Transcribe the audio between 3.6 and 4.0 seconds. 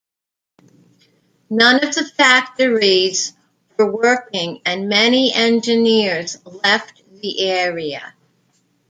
were